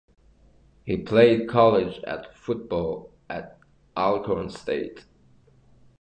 He 0.83 0.97
played 0.97 1.47
college 1.47 2.01
football 2.33 3.13
at 3.29 3.59
Alcorn 3.95 4.49
State. 4.49 5.05